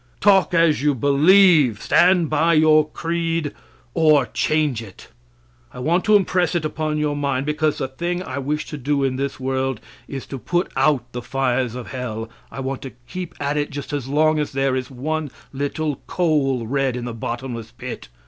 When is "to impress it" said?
6.05-6.65